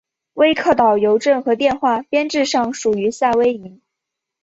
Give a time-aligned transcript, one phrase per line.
[0.33, 3.81] 威克岛邮政和电话编制上属于夏威夷。